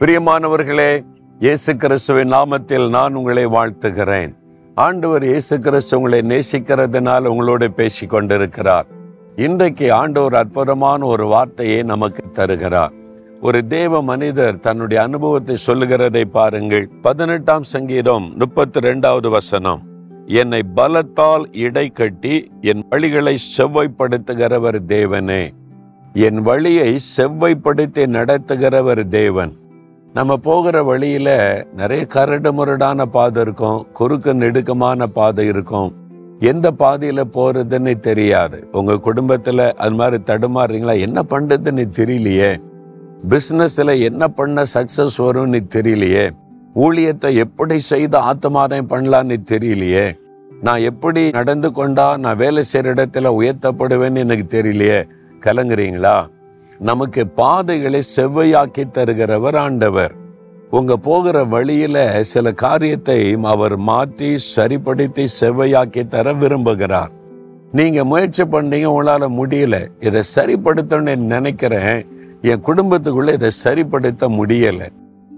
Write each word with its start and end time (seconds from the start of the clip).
பிரியமானவர்களே 0.00 1.04
இயேசு 1.38 1.76
கிறிஸ்துவின் 1.76 2.32
நாமத்தில் 2.32 2.88
நான் 2.88 3.14
உங்களை 3.14 3.46
வாழ்த்துகிறேன். 3.46 4.34
ஆண்டவர் 4.74 5.24
இயேசு 5.24 5.60
கிறிஸ்து 5.60 5.96
உங்களை 5.96 6.20
நேசிக்கிறதுனால் 6.20 7.24
உங்களோடு 7.24 7.72
பேசிக் 7.72 8.10
கொண்டிருக்கிறார். 8.10 8.86
இன்றைக்கு 9.36 9.92
ஆண்டவர் 9.92 10.34
அற்புதமான 10.34 11.06
ஒரு 11.06 11.26
வார்த்தையை 11.26 11.82
நமக்கு 11.82 12.22
தருகிறார். 12.32 12.92
ஒரு 13.40 13.66
தேவ 13.66 14.02
மனிதர் 14.02 14.58
தன்னுடைய 14.58 15.02
அனுபவத்தை 15.02 15.56
சொல்லுகிறதை 15.56 16.24
பாருங்கள். 16.24 16.88
பதினெட்டாம் 17.02 17.62
சங்கீதம் 17.62 18.32
முப்பத்தி 18.36 18.80
ரெண்டாவது 18.80 19.30
வசனம். 19.30 19.82
என்னை 20.26 20.62
பலத்தால் 20.76 21.46
இடை 21.52 21.88
கட்டி 21.88 22.50
என் 22.60 22.86
வழிகளை 22.90 23.36
செவ்வாய்ப்படுத்துகிறவர் 23.56 24.80
தேவனே. 24.86 25.54
என் 26.12 26.42
வழியை 26.42 26.98
செவ்வாய்ப்படுத்தி 27.16 28.04
நடத்துகிறவர் 28.18 29.08
தேவன். 29.08 29.66
நம்ம 30.18 30.36
போகிற 30.36 30.82
வழியில 30.82 31.28
நிறைய 31.76 32.04
கரடு 32.04 32.52
முரடான 32.52 33.06
பாதை 33.06 33.42
இருக்கும் 33.42 33.86
குறுக்கு 33.92 34.34
நெடுக்கமான 34.34 35.06
பாதை 35.06 35.46
இருக்கும். 35.46 35.94
எந்த 36.38 36.70
பாதையில 36.78 37.24
போறதுன்னு 37.32 38.00
தெரியாது. 38.00 38.68
உங்க 38.72 38.92
குடும்பத்துல 38.92 39.72
அது 39.72 39.90
மாதிரி 39.90 40.22
தடுமாறுறீங்களா? 40.22 41.00
என்ன 41.00 41.22
பண்றதுன்னு 41.30 41.84
தெரியலையே. 41.98 42.62
பிசினஸ்ல 43.28 44.02
என்ன 44.02 44.28
பண்ண 44.28 44.62
சக்சஸ் 44.74 45.18
வரும்னு 45.18 45.60
தெரியலையே. 45.74 46.30
ஊழியத்தை 46.74 47.34
எப்படி 47.34 47.78
செய்து 47.78 48.16
ஆத்மாதாயம் 48.16 48.88
பண்ணலான்னு 48.88 49.36
தெரியலையே. 49.50 50.18
நான் 50.62 50.78
எப்படி 50.78 51.30
நடந்து 51.30 51.72
கொண்டா 51.72 52.16
நான் 52.16 52.36
வேலை 52.36 52.62
செய்யற 52.72 52.92
இடத்துல 52.94 53.30
உயர்த்தப்படுவேன்னு 53.40 54.16
எனக்கு 54.16 54.62
தெரியலையே. 54.62 55.08
கலங்குறீங்களா? 55.46 56.26
நமக்கு 56.78 57.26
பாதைகளை 57.26 58.02
செவ்வையாக்கி 58.16 58.84
தருகிறவர் 58.92 59.56
ஆண்டவர். 59.56 60.14
உங்க 60.70 60.96
போகிற 60.96 61.44
வழியில 61.44 62.22
சில 62.22 62.52
காரியத்தை 62.52 63.38
அவர் 63.42 63.76
மாற்றி 63.76 64.38
சரிப்படுத்தி 64.38 65.26
செவ்வையாக்கி 65.40 66.06
தர 66.06 66.32
விரும்புகிறார். 66.32 67.10
நீங்க 67.72 68.04
முயற்சி 68.04 68.42
பண்ணீங்க 68.42 68.86
உங்களால 68.90 69.28
முடியல. 69.28 69.88
இதை 70.00 70.22
சரிப்படுத்தணும்னு 70.34 71.16
நினைக்கிறேன். 71.16 72.06
என் 72.42 72.64
குடும்பத்துக்குள்ள 72.64 73.32
இதை 73.32 73.50
சரிப்படுத்த 73.64 74.28
முடியல. 74.28 74.88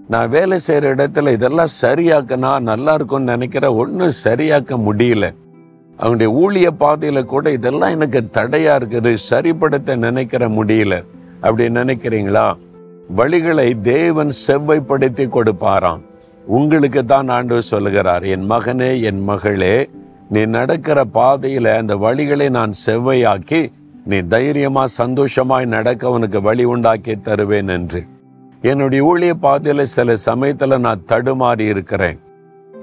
நான் 0.07 0.29
வேலை 0.29 0.59
செய்யற 0.67 0.93
இடத்துல 0.95 1.31
இதெல்லாம் 1.31 1.73
சரியாக்கனா 1.81 2.59
நல்லா 2.59 2.93
இருக்கும்னு 2.93 3.31
நினைக்கிற 3.31 3.73
ஒன்றும் 3.73 4.19
சரியாக்க 4.23 4.77
முடியல. 4.87 5.33
அவனுடைய 5.97 6.33
ஊழிய 6.33 6.69
பாதையில 6.79 7.23
கூட 7.23 7.51
இதெல்லாம் 7.51 7.89
எனக்கு 7.89 8.29
தடையா 8.33 8.75
இருக்குது. 8.81 9.17
சரிப்படுத்த 9.29 9.95
நினைக்கிற 9.95 10.49
முடியல. 10.49 11.03
அப்படி 11.41 11.65
நினைக்கிறீங்களா? 11.69 12.47
வழிகளை 13.15 13.81
தேவன் 13.81 14.31
செவ்வைப்படுத்தி 14.47 15.25
கொடுப்பாராம். 15.27 16.01
உங்களுக்கு 16.45 17.05
தான் 17.05 17.27
ஆண்டவர் 17.27 17.63
சொல்லுகிறார் 17.63 18.23
என் 18.23 18.49
மகனே 18.49 19.01
என் 19.01 19.21
மகளே 19.23 19.89
நீ 20.29 20.45
நடக்கிற 20.45 21.05
பாதையில 21.13 21.75
அந்த 21.77 21.95
வழிகளை 21.95 22.49
நான் 22.49 22.73
செவ்வையாக்கி 22.85 23.61
நீ 24.05 24.19
தைரியமா 24.21 24.85
சந்தோஷமாய் 24.85 25.65
நடக்க 25.65 26.09
உனக்கு 26.09 26.41
வழி 26.41 26.63
உண்டாக்கி 26.63 27.15
தருவேன் 27.21 27.67
என்று. 27.67 28.01
என்னுடைய 28.61 29.01
ஊழிய 29.05 29.33
பாதையில 29.41 29.81
சில 29.81 30.13
சமயத்துல 30.25 30.79
நான் 30.79 31.05
தடுமாறி 31.07 31.59
இருக்கிறேன். 31.59 32.19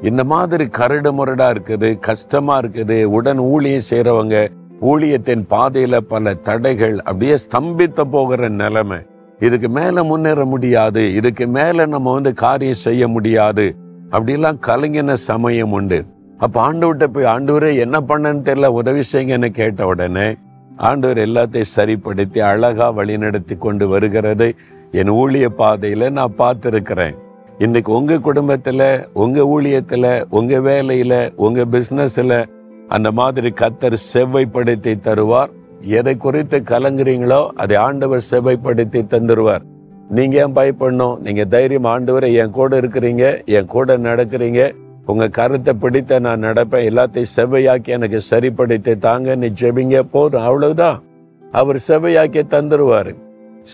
இந்த 0.02 0.24
மாதிரி 0.24 0.66
கரடு 0.68 1.12
முரடா 1.12 1.48
இருக்குது 1.54 1.98
கஷ்டமா 1.98 2.58
இருக்குது 2.58 3.04
உடன் 3.04 3.38
ஊழியம் 3.38 3.88
செய்யறவங்க 3.90 4.50
ஊழியத்தின் 4.80 5.44
பாதையில 5.50 5.96
பல 5.96 6.34
தடைகள் 6.34 6.98
அப்படியே 6.98 7.34
ஸ்தம்பித்து 7.34 8.00
போகிற 8.00 8.48
நிலைமை. 8.48 8.98
இதுக்கு 9.38 9.68
மேல 9.68 10.02
முன்னேற 10.02 10.44
முடியாது 10.44 11.14
இதுக்கு 11.14 11.46
மேல 11.46 11.86
நம்ம 11.86 12.12
வந்து 12.12 12.32
காரியம் 12.34 12.74
செய்ய 12.74 13.08
முடியாது. 13.08 13.76
அப்படிலாம் 14.10 14.58
கலங்கின 14.66 15.12
சமயம் 15.12 15.72
உண்டு. 15.72 16.04
அப்ப 16.38 16.72
ஆண்டவர்கிட்ட 16.72 17.04
போய் 17.04 17.24
ஆண்டவரே 17.24 17.78
என்ன 17.78 18.00
பண்ணன்னு 18.00 18.44
தெரியல 18.48 18.66
உதவி 18.66 19.00
செய்யுங்கன்னு 19.12 19.48
கேட்ட 19.48 19.86
உடனே 19.86 20.36
ஆண்டவர் 20.76 21.18
எல்லாத்தையும் 21.18 21.72
சரிப்படுத்தி 21.76 22.40
அழகா 22.40 22.92
வழிநடத்தி 22.92 23.58
கொண்டு 23.58 23.88
வருகிறது. 23.88 24.54
என் 24.92 25.10
ஊழிய 25.10 25.48
பாதையில 25.58 26.10
நான் 26.10 26.38
பார்த்துருக்கிறேன். 26.38 27.16
இன்னைக்கு 27.58 27.92
உங்க 27.92 28.14
குடும்பத்துல 28.14 29.06
உங்க 29.12 29.40
ஊழியத்துல 29.42 30.24
உங்க 30.30 30.58
வேலையில 30.58 31.34
உங்க 31.34 31.64
பிசினஸ்ல 31.64 32.46
அந்த 32.88 33.12
மாதிரி 33.12 33.52
கத்தர் 33.60 33.96
செவ்வைப்படுத்தி 34.14 34.94
தருவார். 35.02 35.50
எதை 35.80 36.16
குறித்து 36.16 36.58
கலங்குறீங்களோ 36.58 37.48
அதை 37.48 37.76
ஆண்டவர் 37.76 38.24
செவ்வைப்படுத்தி 38.30 39.02
தந்துருவார். 39.08 39.64
நீங்க 40.08 40.36
ஏன் 40.38 40.52
பயப்படணும்? 40.52 41.18
நீங்க 41.18 41.44
தைரியம் 41.44 41.84
ஆண்டவரை 41.84 42.34
என் 42.34 42.50
கூட 42.50 42.80
இருக்கிறீங்க 42.80 43.44
என் 43.44 43.66
கூட 43.66 43.98
நடக்கிறீங்க. 43.98 44.74
உங்க 45.06 45.28
கருத்தை 45.28 45.74
பிடித்த 45.74 46.18
நான் 46.18 46.42
நடப்பேன். 46.42 46.88
எல்லாத்தையும் 46.90 47.24
செவ்வையாக்கி 47.36 47.84
எனக்கு 47.84 48.20
சரிப்படுத்தி 48.20 48.98
தாங்க. 48.98 49.34
நீ 49.34 49.52
ஜெபிங்க 49.60 50.00
போதும் 50.00 50.42
அவ்வளவுதான். 50.42 51.02
அவர் 51.52 51.82
செவ்வையாக்கி 51.88 52.42
தந்துருவாரு. 52.50 53.14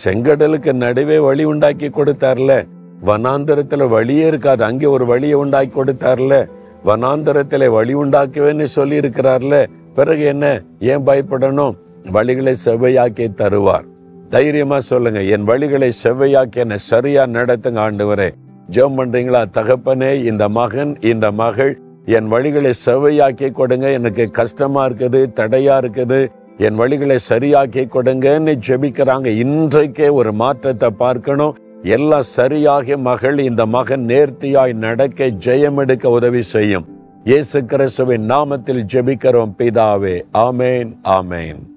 செங்கடலுக்கு 0.05 0.73
நடுவே 0.73 1.19
வழி 1.19 1.45
உண்டாக்கி 1.45 1.89
கொடுத்தார்ல. 1.89 2.67
வனாந்திரத்துல 3.05 3.89
வழியே 3.89 4.27
இருக்காது. 4.27 4.65
அங்கே 4.65 4.87
ஒரு 4.87 5.07
வழியை 5.07 5.35
உண்டாக்கி 5.35 5.81
கொடுத்தார்ல. 5.81 6.49
வனாந்தரத்தில் 6.85 7.69
வழி 7.69 7.95
உண்டாக்குவேன்னு 7.95 8.65
சொல்லி 8.65 8.99
இருக்கிறார்ல 8.99 9.67
பிறகு 9.95 10.25
என்ன? 10.25 10.63
ஏன் 10.81 11.05
பயப்படணும்? 11.05 11.77
வழிகளை 12.13 12.55
செவ்வையாக்கி 12.65 13.27
தருவார். 13.35 13.85
தைரியமா 14.29 14.81
சொல்லுங்க. 14.81 15.23
என் 15.23 15.47
வழிகளை 15.47 15.91
செவ்வையாக்கி 16.05 16.55
என்ன 16.55 16.77
சரியா 16.77 17.27
நடத்துங்க 17.27 17.81
ஆண்டவரே. 17.87 18.31
ஜெபம் 18.71 18.99
பண்றீங்களா? 18.99 19.45
தகப்பனே 19.53 20.25
இந்த 20.25 20.49
மகன் 20.49 20.97
இந்த 21.01 21.31
மகள் 21.31 21.81
என் 22.05 22.33
வழிகளை 22.33 22.73
செவ்வையாக்கி 22.87 23.53
கொடுங்க. 23.53 23.91
எனக்கு 23.91 24.31
கஷ்டமா 24.31 24.89
இருக்குது 24.89 25.21
தடையா 25.41 25.77
இருக்குது. 25.85 26.31
என் 26.59 26.79
வழிகளை 26.79 27.19
சரியாக்கி 27.31 27.85
கொடுங்கன்னு 27.87 28.59
ஜெபிக்கிறாங்க. 28.69 29.27
இன்றைக்கே 29.27 30.13
ஒரு 30.13 30.33
மாற்றத்தை 30.33 30.91
பார்க்கணும். 30.91 31.57
எல்லாம் 31.85 32.23
சரியாக 32.23 32.97
மகள் 32.97 33.39
இந்த 33.39 33.67
மகன் 33.67 34.05
நேர்த்தியாய் 34.05 34.73
நடக்க 34.73 35.25
ஜெயம் 35.25 35.77
எடுக்க 35.77 36.09
உதவி 36.09 36.43
செய்யும். 36.43 36.87
இயேசு 37.25 37.65
கிறிஸ்துவின் 37.65 38.31
நாமத்தில் 38.31 38.83
ஜெபிக்கிறோம் 38.93 39.53
பிதாவே. 39.59 40.23
ஆமேன் 40.33 40.97
ஆமேன். 41.05 41.74